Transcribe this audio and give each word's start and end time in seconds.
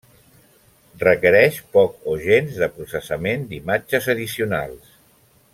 Requereix 1.03 1.59
poc 1.77 2.09
o 2.13 2.17
gens 2.25 2.57
de 2.63 2.71
processament 2.79 3.47
d'imatges 3.53 4.13
addicionals. 4.15 4.93